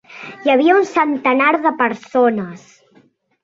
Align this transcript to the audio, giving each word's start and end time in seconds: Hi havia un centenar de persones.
Hi 0.45 0.53
havia 0.53 0.77
un 0.79 0.87
centenar 0.93 1.51
de 1.67 1.75
persones. 1.85 2.69